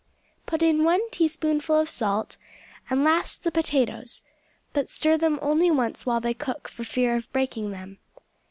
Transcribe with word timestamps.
Put 0.47 0.63
in 0.63 0.83
one 0.83 1.07
teaspoonful 1.11 1.79
of 1.79 1.87
salt, 1.87 2.37
and 2.89 3.03
last 3.03 3.43
the 3.43 3.51
potatoes, 3.51 4.23
but 4.73 4.89
stir 4.89 5.15
them 5.15 5.37
only 5.43 5.69
once 5.69 6.07
while 6.07 6.19
they 6.19 6.33
cook, 6.33 6.67
for 6.67 6.83
fear 6.83 7.15
of 7.15 7.31
breaking 7.31 7.69
them. 7.69 7.99